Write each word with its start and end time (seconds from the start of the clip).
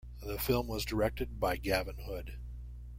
The 0.25 0.39
film 0.39 0.65
was 0.65 0.83
directed 0.83 1.39
by 1.39 1.57
Gavin 1.57 1.99
Hood. 2.07 2.39